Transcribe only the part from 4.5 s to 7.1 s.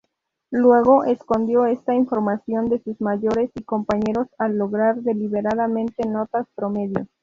lograr deliberadamente notas promedio.